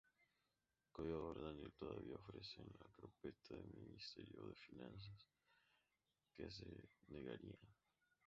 Collor 0.93 1.35
Daniel 1.39 1.71
todavía 1.73 2.15
ofrecen 2.15 2.65
la 2.79 2.89
carpeta 2.89 3.53
del 3.55 3.71
Ministerio 3.75 4.47
de 4.47 4.55
Finanzas, 4.55 5.27
que 6.33 6.49
se 6.49 6.65
negaría. 7.09 7.59